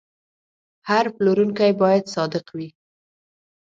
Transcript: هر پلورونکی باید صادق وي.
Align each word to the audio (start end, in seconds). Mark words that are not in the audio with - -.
هر 0.89 1.05
پلورونکی 1.17 1.71
باید 1.81 2.03
صادق 2.15 2.45
وي. 2.57 2.67